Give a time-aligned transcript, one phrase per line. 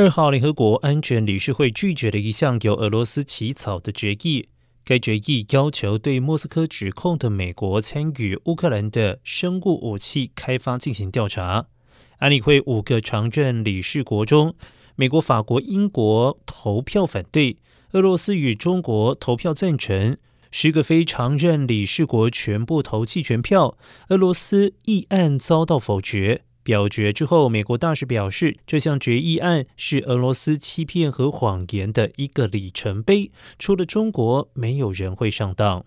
[0.00, 4.48] 二号，联合国安全理事会拒绝了一项由俄罗斯起草的决议。
[4.82, 11.66] 该决议要求对莫斯科指控的美国参与乌克兰的生物武器开发进行调查。
[12.16, 14.54] 安理会五个常任理事国中，
[14.96, 17.58] 美国、法国、英国投票反对，
[17.92, 20.16] 俄罗斯与中国投票赞成。
[20.50, 23.76] 十个非常任理事国全部投弃权票，
[24.08, 26.44] 俄罗斯议案遭到否决。
[26.62, 33.30] 表决之后，美国大使表示，这项决议案是俄罗斯欺骗和谎言的一个里程碑。
[33.58, 35.84] 除了中国，没有人会上当。